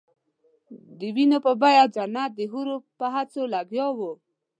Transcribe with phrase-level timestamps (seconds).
[0.99, 4.11] د وینو په بیه جنت د حورو په هڅو لګیا وو.